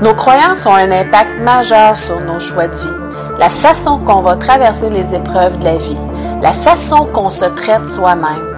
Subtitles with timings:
[0.00, 2.96] Nos croyances ont un impact majeur sur nos choix de vie,
[3.40, 5.98] la façon qu'on va traverser les épreuves de la vie,
[6.40, 8.54] la façon qu'on se traite soi-même.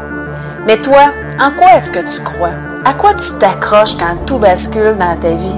[0.66, 2.50] Mais toi, en quoi est-ce que tu crois?
[2.84, 5.56] À quoi tu t'accroches quand tout bascule dans ta vie?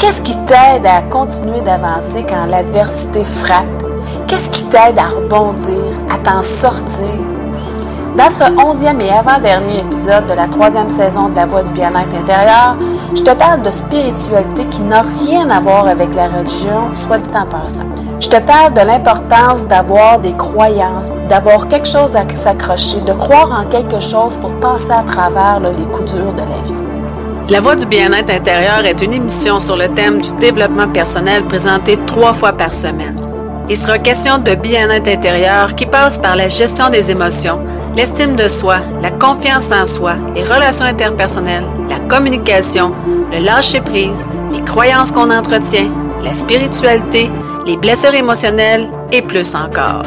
[0.00, 3.84] Qu'est-ce qui t'aide à continuer d'avancer quand l'adversité frappe?
[4.26, 7.06] Qu'est-ce qui t'aide à rebondir, à t'en sortir?
[8.16, 12.14] Dans ce onzième et avant-dernier épisode de la troisième saison de La Voix du bien-être
[12.14, 12.76] intérieur,
[13.14, 17.28] je te parle de spiritualité qui n'a rien à voir avec la religion, soit dit
[17.34, 17.84] en passant.
[18.20, 23.52] Je te parle de l'importance d'avoir des croyances, d'avoir quelque chose à s'accrocher, de croire
[23.52, 26.84] en quelque chose pour passer à travers les coups durs de la vie.
[27.50, 31.98] La Voix du bien-être intérieur est une émission sur le thème du développement personnel présentée
[32.06, 33.16] trois fois par semaine.
[33.68, 37.60] Il sera question de bien-être intérieur qui passe par la gestion des émotions,
[37.96, 42.92] l'estime de soi, la confiance en soi, les relations interpersonnelles, la communication,
[43.32, 45.90] le lâcher-prise, les croyances qu'on entretient,
[46.22, 47.30] la spiritualité,
[47.66, 50.02] les blessures émotionnelles et plus encore.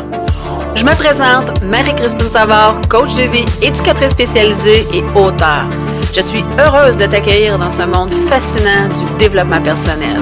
[0.75, 5.63] Je me présente, Marie-Christine Savard, coach de vie, éducatrice spécialisée et auteur.
[6.13, 10.17] Je suis heureuse de t'accueillir dans ce monde fascinant du développement personnel.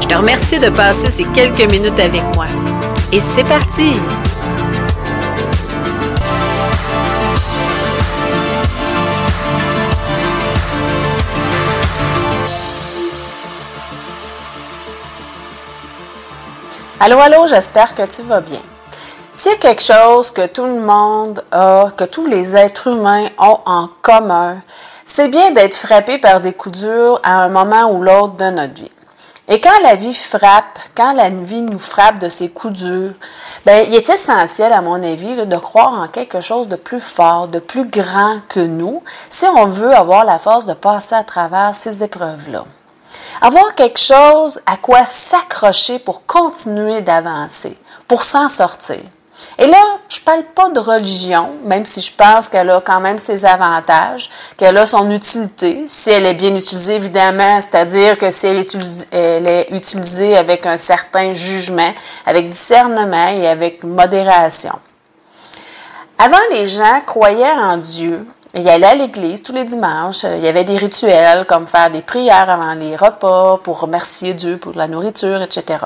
[0.00, 2.46] Je te remercie de passer ces quelques minutes avec moi.
[3.12, 3.94] Et c'est parti!
[16.98, 18.62] Allô, allô, j'espère que tu vas bien.
[19.30, 23.90] C'est quelque chose que tout le monde a, que tous les êtres humains ont en
[24.00, 24.62] commun.
[25.04, 28.72] C'est bien d'être frappé par des coups durs à un moment ou l'autre de notre
[28.72, 28.90] vie.
[29.46, 33.12] Et quand la vie frappe, quand la vie nous frappe de ces coups durs,
[33.66, 37.46] ben, il est essentiel, à mon avis, de croire en quelque chose de plus fort,
[37.46, 41.74] de plus grand que nous, si on veut avoir la force de passer à travers
[41.74, 42.64] ces épreuves-là.
[43.40, 47.76] Avoir quelque chose à quoi s'accrocher pour continuer d'avancer,
[48.08, 49.00] pour s'en sortir.
[49.58, 53.00] Et là, je ne parle pas de religion, même si je pense qu'elle a quand
[53.00, 58.30] même ses avantages, qu'elle a son utilité, si elle est bien utilisée, évidemment, c'est-à-dire que
[58.30, 61.92] si elle est, elle est utilisée avec un certain jugement,
[62.24, 64.78] avec discernement et avec modération.
[66.18, 70.24] Avant, les gens croyaient en Dieu, il allait à l'église tous les dimanches.
[70.24, 74.56] Il y avait des rituels comme faire des prières avant les repas pour remercier Dieu
[74.56, 75.84] pour la nourriture, etc.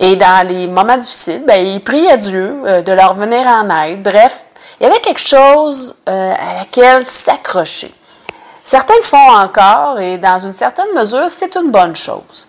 [0.00, 4.02] Et dans les moments difficiles, ben, il priait Dieu euh, de leur venir en aide.
[4.02, 4.44] Bref,
[4.80, 7.94] il y avait quelque chose euh, à laquelle s'accrocher.
[8.62, 12.48] Certains le font encore et dans une certaine mesure, c'est une bonne chose.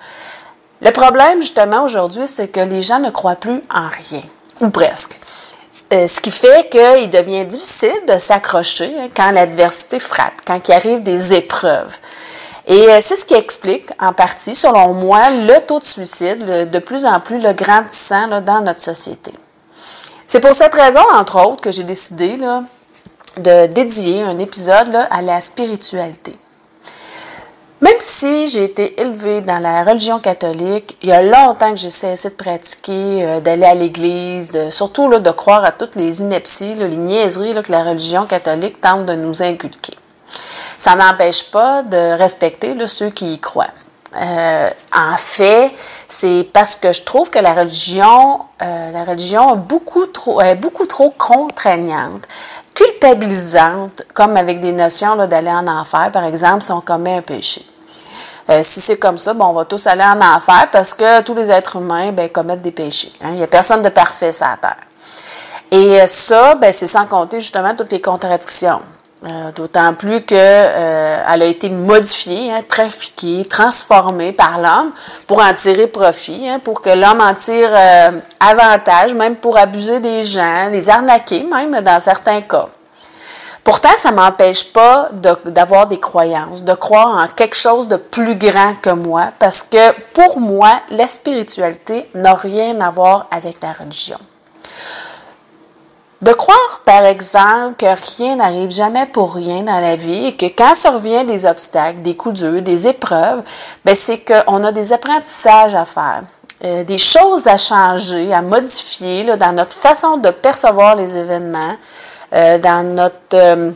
[0.82, 4.24] Le problème, justement, aujourd'hui, c'est que les gens ne croient plus en rien,
[4.62, 5.18] ou presque.
[5.94, 10.72] Euh, ce qui fait qu'il devient difficile de s'accrocher hein, quand l'adversité frappe, quand il
[10.74, 11.98] arrive des épreuves.
[12.68, 16.80] Et euh, c'est ce qui explique, en partie, selon moi, le taux de suicide de
[16.80, 19.32] plus en plus le grandissant dans notre société.
[20.28, 22.38] C'est pour cette raison, entre autres, que j'ai décidé
[23.38, 26.36] de dédier un épisode à la spiritualité.
[27.80, 31.92] Même si j'ai été élevée dans la religion catholique, il y a longtemps que j'ai
[31.92, 36.74] cessé de pratiquer, euh, d'aller à l'église, surtout là, de croire à toutes les inepties,
[36.74, 39.94] les niaiseries que la religion catholique tente de nous inculquer.
[40.80, 43.70] Ça n'empêche pas de respecter ceux qui y croient.
[44.16, 45.74] Euh, en fait,
[46.08, 50.56] c'est parce que je trouve que la religion, euh, la religion est beaucoup trop, est
[50.56, 52.24] beaucoup trop contraignante,
[52.74, 57.66] culpabilisante, comme avec des notions d'aller en enfer, par exemple, si on commet un péché.
[58.50, 61.36] Euh, si c'est comme ça, bon, on va tous aller en enfer parce que tous
[61.36, 63.12] les êtres humains ben, commettent des péchés.
[63.22, 63.32] Hein.
[63.32, 64.78] Il n'y a personne de parfait sur la terre.
[65.70, 68.82] Et ça, ben, c'est sans compter justement toutes les contradictions.
[69.26, 74.92] Euh, d'autant plus qu'elle euh, a été modifiée, hein, trafiquée, transformée par l'homme
[75.26, 80.00] pour en tirer profit, hein, pour que l'homme en tire euh, avantage, même pour abuser
[80.00, 82.68] des gens, les arnaquer même dans certains cas.
[83.64, 85.10] Pourtant, ça ne m'empêche pas
[85.46, 90.00] d'avoir des croyances, de croire en quelque chose de plus grand que moi, parce que
[90.14, 94.20] pour moi, la spiritualité n'a rien à voir avec la religion.
[96.22, 100.48] De croire, par exemple, que rien n'arrive jamais pour rien dans la vie et que
[100.48, 103.44] quand survient des obstacles, des coups durs, des épreuves,
[103.86, 106.24] ben c'est qu'on a des apprentissages à faire,
[106.66, 111.76] euh, des choses à changer, à modifier là, dans notre façon de percevoir les événements,
[112.34, 113.72] euh, dans notre euh,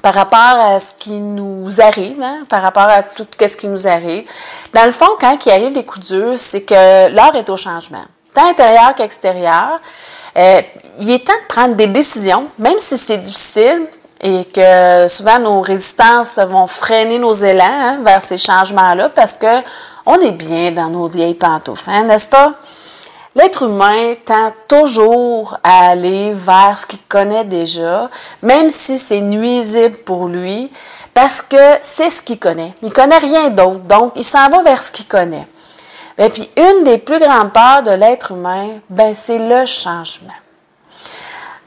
[0.00, 3.88] par rapport à ce qui nous arrive, hein, par rapport à tout ce qui nous
[3.88, 4.28] arrive.
[4.72, 8.04] Dans le fond, quand il arrive des coups durs, c'est que l'heure est au changement,
[8.32, 9.80] tant intérieur qu'extérieur.
[10.36, 10.62] Euh,
[10.98, 13.86] il est temps de prendre des décisions, même si c'est difficile
[14.20, 19.62] et que souvent nos résistances vont freiner nos élans hein, vers ces changements-là parce que
[20.06, 22.52] On est bien dans nos vieilles pantoufles, hein, n'est-ce pas?
[23.34, 28.10] L'être humain tend toujours à aller vers ce qu'il connaît déjà,
[28.42, 30.70] même si c'est nuisible pour lui,
[31.14, 32.74] parce que c'est ce qu'il connaît.
[32.82, 35.46] Il connaît rien d'autre, donc il s'en va vers ce qu'il connaît.
[36.16, 40.32] Et puis une des plus grandes peurs de l'être humain, ben c'est le changement.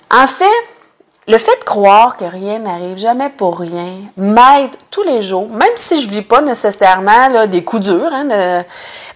[0.10, 0.46] En fait,
[1.28, 5.76] le fait de croire que rien n'arrive jamais pour rien m'aide tous les jours, même
[5.76, 8.64] si je ne vis pas nécessairement des coups durs, hein,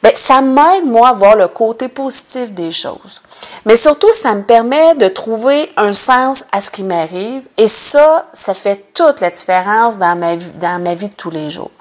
[0.03, 3.21] ben, ça m'aide, moi, à voir le côté positif des choses.
[3.65, 8.27] Mais surtout, ça me permet de trouver un sens à ce qui m'arrive et ça,
[8.33, 11.71] ça fait toute la différence dans ma, vie, dans ma vie de tous les jours.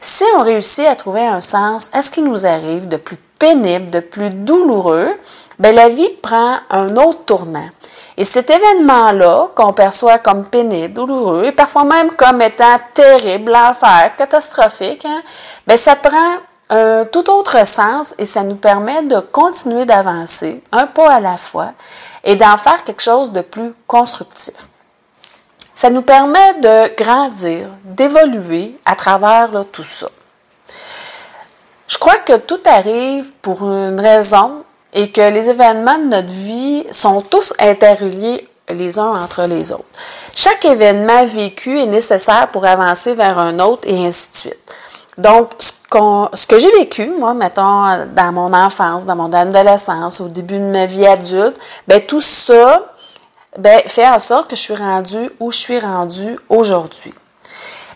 [0.00, 3.90] Si on réussit à trouver un sens à ce qui nous arrive de plus pénible,
[3.90, 5.10] de plus douloureux,
[5.58, 7.68] ben, la vie prend un autre tournant.
[8.16, 14.12] Et cet événement-là, qu'on perçoit comme pénible, douloureux, et parfois même comme étant terrible, l'enfer,
[14.16, 15.22] catastrophique, hein,
[15.66, 16.36] bien, ça prend
[16.68, 21.36] un tout autre sens et ça nous permet de continuer d'avancer un pas à la
[21.36, 21.72] fois
[22.24, 24.68] et d'en faire quelque chose de plus constructif.
[25.74, 30.08] Ça nous permet de grandir, d'évoluer à travers tout ça.
[31.88, 36.84] Je crois que tout arrive pour une raison et que les événements de notre vie
[36.90, 39.84] sont tous interreliés les uns entre les autres.
[40.34, 44.72] Chaque événement vécu est nécessaire pour avancer vers un autre et ainsi de suite.
[45.18, 50.58] Donc, ce, que j'ai vécu, moi, mettons, dans mon enfance, dans mon adolescence, au début
[50.58, 51.56] de ma vie adulte,
[51.86, 52.92] ben tout ça
[53.58, 57.12] ben, fait en sorte que je suis rendue où je suis rendue aujourd'hui.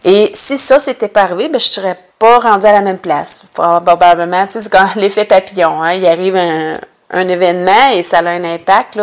[0.08, 3.42] Et si ça s'était pas arrivé, ben, je serais pas rendue à la même place.
[3.52, 5.82] Probablement, c'est comme l'effet papillon.
[5.82, 5.94] Hein?
[5.94, 9.00] Il arrive un, événement et ça a un impact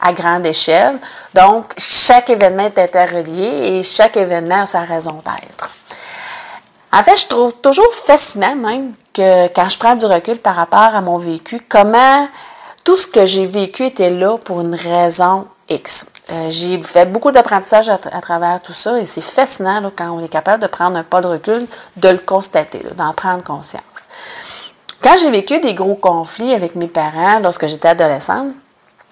[0.00, 0.98] à grande échelle.
[1.34, 5.70] Donc, chaque événement est interrelié et chaque événement a sa raison d'être.
[6.92, 10.94] En fait, je trouve toujours fascinant même que quand je prends du recul par rapport
[10.94, 12.28] à mon vécu, comment
[12.84, 17.88] tout ce que j'ai vécu était là pour une raison Euh, j'ai fait beaucoup d'apprentissage
[17.88, 21.20] à, travers tout ça et c'est fascinant quand on est capable de prendre un pas
[21.20, 21.66] de recul,
[21.96, 24.08] de le constater, d'en prendre conscience.
[25.02, 28.54] Quand j'ai vécu des gros conflits avec mes parents lorsque j'étais adolescente,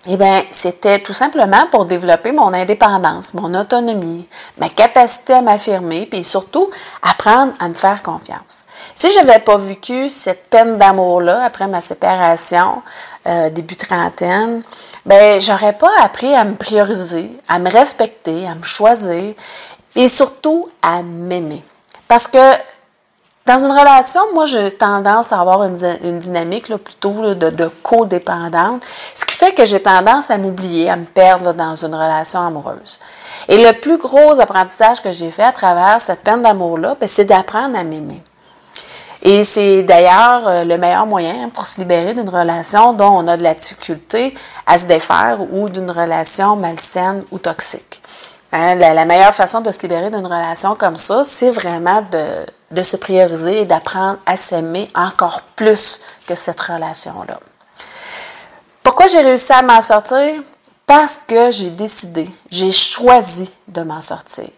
[0.07, 4.29] eh bien, c'était tout simplement pour développer mon indépendance, mon autonomie,
[4.59, 6.71] ma capacité à m'affirmer, puis surtout
[7.03, 8.65] apprendre à me faire confiance.
[8.97, 12.83] Si je n'avais pas vécu cette peine d'amour-là après ma séparation,
[13.29, 14.63] euh, début trentaine,
[15.07, 19.35] ben j'aurais pas appris à me prioriser, à me respecter, à me choisir
[19.95, 21.63] et surtout à m'aimer.
[22.09, 22.39] Parce que
[23.45, 28.83] dans une relation, moi, j'ai tendance à avoir une, dynamique plutôt de, de codépendante,
[29.15, 33.01] ce qui fait que j'ai tendance à m'oublier, à me perdre dans une relation amoureuse.
[33.49, 37.25] Et le plus gros apprentissage que j'ai fait à travers cette peine d'amour-là, ben, c'est
[37.25, 38.23] d'apprendre à m'aimer.
[39.23, 43.37] Et c'est d'ailleurs euh, le meilleur moyen pour se libérer d'une relation dont on a
[43.37, 44.35] de la difficulté
[44.67, 48.03] à se défaire ou d'une relation malsaine ou toxique.
[48.53, 52.45] Hein, la, meilleure façon de se libérer d'une relation comme ça, c'est vraiment de,
[52.81, 57.39] se prioriser et d'apprendre à s'aimer encore plus que cette relation-là.
[58.83, 60.43] Pourquoi j'ai réussi à m'en sortir?
[60.87, 64.49] Parce que j'ai décidé, j'ai choisi de m'en sortir.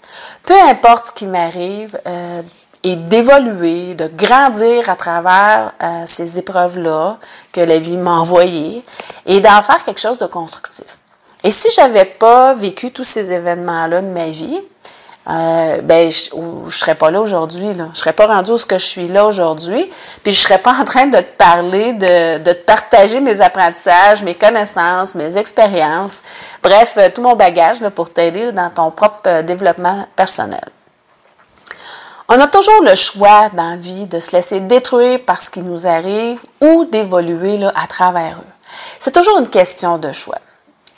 [0.45, 2.43] Peu importe ce qui m'arrive, euh,
[2.85, 7.17] et d'évoluer, de grandir à travers euh, ces épreuves-là
[7.53, 8.85] que la vie m'a envoyées
[9.25, 10.99] et d'en faire quelque chose de constructif.
[11.43, 14.61] Et si je n'avais pas vécu tous ces événements-là de ma vie,
[15.27, 17.69] euh, ben, je ne serais pas là aujourd'hui.
[17.75, 19.91] Je ne serais pas rendue où ce que je suis là aujourd'hui.
[20.23, 24.23] Puis je serais pas en train de te parler, de, de te partager mes apprentissages,
[24.23, 26.23] mes connaissances, mes expériences.
[26.63, 30.65] Bref, euh, tout mon bagage là, pour t'aider dans ton propre euh, développement personnel.
[32.29, 35.63] On a toujours le choix dans la vie de se laisser détruire par ce qui
[35.63, 38.53] nous arrive ou d'évoluer à travers eux.
[38.99, 40.39] C'est toujours une question de choix.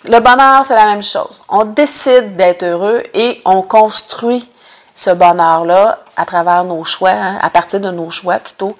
[0.08, 1.40] Le bonheur, c'est la même chose.
[1.48, 4.48] On décide d'être heureux et on construit
[4.94, 8.76] ce bonheur-là à travers nos choix, hein, à partir de nos choix plutôt.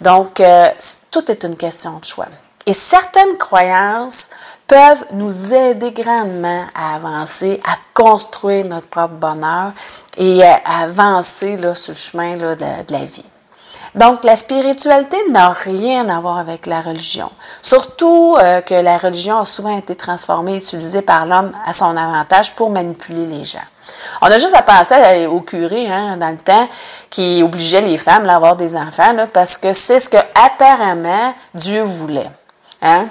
[0.00, 0.68] Donc, euh,
[1.10, 2.26] tout est une question de choix.
[2.66, 4.30] Et certaines croyances
[4.66, 9.72] peuvent nous aider grandement à avancer, à construire notre propre bonheur
[10.16, 13.24] et à avancer là, sur le chemin là, de la vie.
[13.94, 17.30] Donc, la spiritualité n'a rien à voir avec la religion.
[17.62, 22.54] Surtout euh, que la religion a souvent été transformée, utilisée par l'homme à son avantage
[22.54, 23.60] pour manipuler les gens.
[24.22, 26.68] On a juste à penser au curé hein, dans le temps
[27.10, 31.82] qui obligeait les femmes à avoir des enfants parce que c'est ce que apparemment Dieu
[31.82, 32.30] voulait.
[32.82, 33.06] Hein?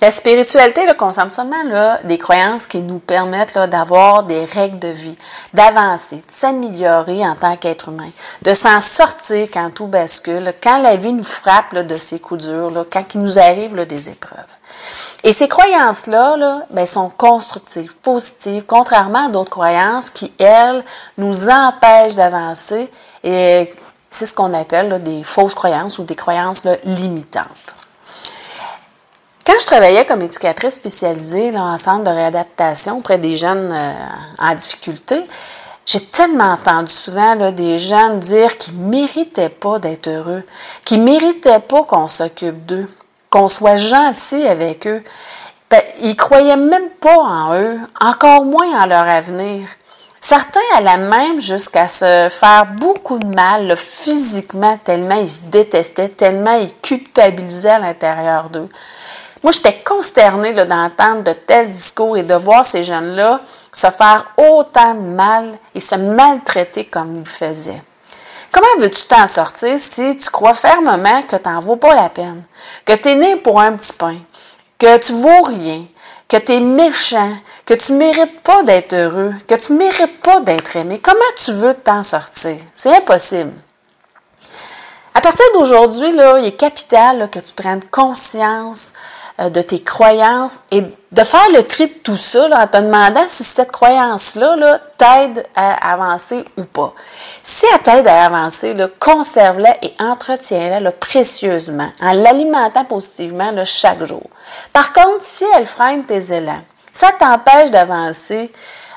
[0.00, 4.88] La spiritualité là, concerne seulement là, des croyances qui nous permettent d'avoir des règles de
[4.88, 5.16] vie,
[5.52, 8.10] d'avancer, de s'améliorer en tant qu'être humain,
[8.42, 12.70] de s'en sortir quand tout bascule, quand la vie nous frappe de ses coups durs,
[12.70, 14.38] là, quand il nous arrive là, des épreuves.
[15.24, 20.84] Et ces croyances-là là, ben, sont constructives, positives, contrairement à d'autres croyances qui, elles,
[21.16, 22.88] nous empêchent d'avancer
[23.24, 23.74] et
[24.08, 27.74] c'est ce qu'on appelle des fausses croyances ou des croyances limitantes.
[29.48, 33.92] Quand je travaillais comme éducatrice spécialisée là, en centre de réadaptation auprès des jeunes euh,
[34.38, 35.22] en difficulté,
[35.86, 40.42] j'ai tellement entendu souvent des jeunes dire qu'ils ne méritaient pas d'être heureux,
[40.84, 42.86] qu'ils ne méritaient pas qu'on s'occupe d'eux,
[43.30, 45.02] qu'on soit gentil avec eux.
[45.70, 49.66] Ben, ils ne croyaient même pas en eux, encore moins en leur avenir.
[50.20, 56.58] Certains allaient même jusqu'à se faire beaucoup de mal physiquement, tellement ils se détestaient, tellement
[56.58, 58.68] ils culpabilisaient à l'intérieur d'eux.
[59.42, 63.40] Moi, j'étais consternée d'entendre de tels discours et de voir ces jeunes-là
[63.72, 67.82] se faire autant de mal et se maltraiter comme ils le faisaient.
[68.50, 72.42] Comment veux-tu t'en sortir si tu crois fermement que tu n'en vaux pas la peine,
[72.84, 74.16] que tu es né pour un petit pain,
[74.78, 75.84] que tu vaux rien,
[76.28, 80.76] que tu es méchant, que tu mérites pas d'être heureux, que tu mérites pas d'être
[80.76, 80.98] aimé?
[81.02, 82.56] Comment tu veux t'en sortir?
[82.74, 83.52] C'est impossible.
[85.14, 88.94] À partir d'aujourd'hui, il est capital que tu prennes conscience
[89.38, 93.44] de tes croyances et de faire le tri de tout ça en te demandant si
[93.44, 96.92] cette croyance-là -là, t'aide à avancer ou pas.
[97.42, 104.28] Si elle t'aide à avancer, conserve-la et entretiens-la précieusement en l'alimentant positivement chaque jour.
[104.72, 108.50] Par contre, si elle freine tes élans, ça t'empêche d'avancer,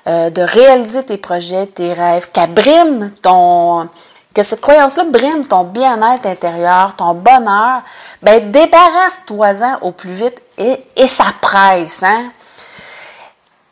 [0.08, 2.54] euh, de réaliser tes projets, tes rêves, qu'elle
[3.22, 3.88] ton,
[4.34, 7.82] que cette croyance-là brime ton bien-être intérieur, ton bonheur,
[8.22, 12.32] ben débarrasse-toi-en au plus vite et, et ça presse, hein?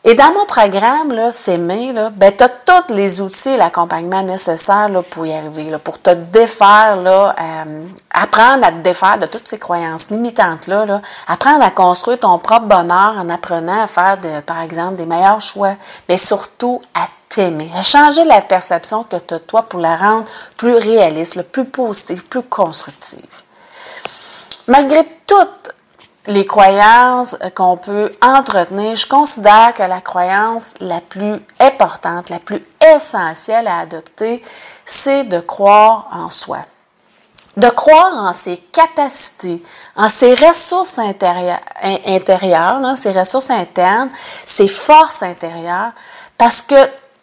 [0.06, 4.88] Et dans mon programme, là, S'aimer, ben, tu as tous les outils et l'accompagnement nécessaires
[4.88, 9.26] là, pour y arriver, là, pour te défaire, là, euh, apprendre à te défaire de
[9.26, 14.18] toutes ces croyances limitantes-là, là, apprendre à construire ton propre bonheur en apprenant à faire,
[14.46, 15.74] par exemple, des meilleurs choix,
[16.08, 19.96] mais surtout à t'aimer, à changer la perception que tu as de toi pour la
[19.96, 20.26] rendre
[20.58, 23.44] plus réaliste, plus positive, plus constructive.
[24.68, 25.74] Malgré toutes
[26.28, 32.64] les croyances qu'on peut entretenir, je considère que la croyance la plus importante, la plus
[32.94, 34.44] essentielle à adopter,
[34.86, 36.60] c'est de croire en soi.
[37.58, 39.64] De croire en ses capacités,
[39.96, 41.60] en ses ressources intérieures,
[42.06, 44.10] intérieures ses ressources internes,
[44.46, 45.92] ses forces intérieures,
[46.38, 46.76] parce que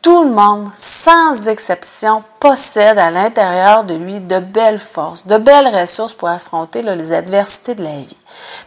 [0.07, 5.67] tout le monde, sans exception, possède à l'intérieur de lui de belles forces, de belles
[5.67, 8.17] ressources pour affronter les adversités de la vie,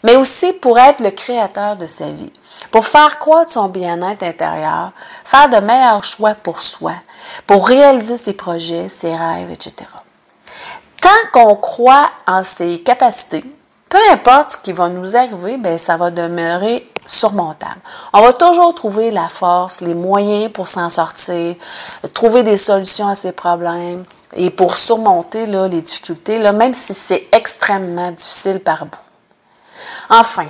[0.04, 2.34] mais aussi pour être le créateur de sa vie,
[2.72, 4.92] pour faire croître son bien-être intérieur,
[5.24, 6.96] faire de meilleurs choix pour soi,
[7.48, 9.90] pour réaliser ses projets, ses rêves, etc.
[11.02, 13.46] Tant qu'on croit en ses capacités,
[13.88, 17.82] peu importe ce qui va nous arriver, ben, ça va demeurer surmontable.
[18.14, 21.56] On va toujours trouver la force, les moyens pour s'en sortir,
[22.14, 28.12] trouver des solutions à ces problèmes et pour surmonter les difficultés, même si c'est extrêmement
[28.12, 29.00] difficile par bout.
[30.10, 30.48] Enfin,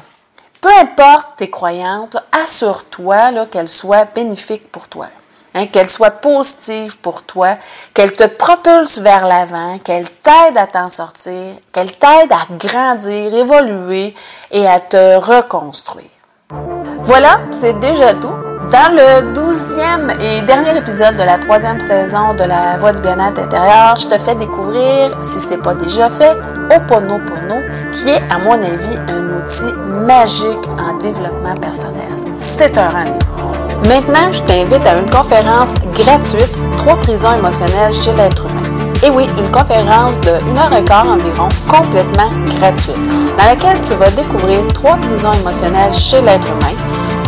[0.62, 5.08] peu importe tes croyances, assure-toi qu'elles soient bénéfiques pour toi.
[5.56, 7.56] Hein, qu'elle soit positive pour toi,
[7.96, 14.14] qu'elle te propulse vers l'avant, qu'elle t'aide à t'en sortir, qu'elle t'aide à grandir, évoluer
[14.52, 16.19] et à te reconstruire.
[16.52, 18.34] Voilà, c'est déjà tout.
[18.72, 23.40] Dans le douzième et dernier épisode de la troisième saison de La Voix du bien-être
[23.40, 26.36] intérieur, je te fais découvrir, si ce n'est pas déjà fait,
[26.76, 27.56] Oponopono,
[27.94, 29.74] qui est, à mon avis, un outil
[30.08, 32.10] magique en développement personnel.
[32.38, 33.88] C'est un rendez-vous.
[33.88, 38.46] Maintenant, je t'invite à une conférence gratuite, Trois prisons émotionnelles chez l'être.
[39.02, 42.30] Et oui, une conférence de 1 heure et quart environ, complètement
[42.60, 43.00] gratuite,
[43.38, 46.76] dans laquelle tu vas découvrir trois prisons émotionnelles chez l'être humain.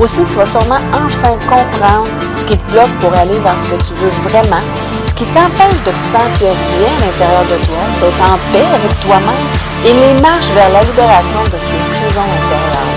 [0.01, 3.93] Aussi, tu sûrement enfin comprendre ce qui te bloque pour aller vers ce que tu
[3.93, 4.61] veux vraiment,
[5.05, 8.99] ce qui t'empêche de te sentir bien à l'intérieur de toi, d'être en paix avec
[8.99, 9.47] toi-même
[9.85, 12.91] et les marches vers la libération de ces prisons intérieures.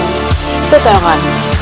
[0.64, 1.53] C'est un rendez-vous.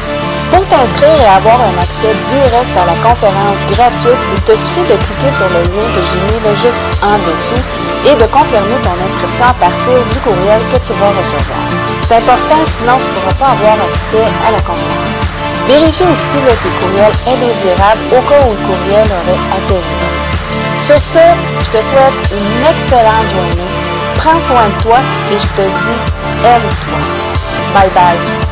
[0.52, 5.00] Pour t'inscrire et avoir un accès direct à la conférence gratuite, il te suffit de
[5.00, 7.62] cliquer sur le lien que j'ai mis juste en dessous
[8.04, 11.56] et de confirmer ton inscription à partir du courriel que tu vas recevoir.
[12.06, 15.32] C'est important, sinon tu ne pourras pas avoir accès à la conférence.
[15.68, 19.96] Vérifie aussi que tes courriels indésirables au cas où le courriel aurait atterri.
[20.76, 21.24] Sur ce,
[21.64, 23.72] je te souhaite une excellente journée.
[24.16, 24.98] Prends soin de toi
[25.32, 25.96] et je te dis
[26.44, 27.00] aime-toi.
[27.72, 28.51] Bye bye.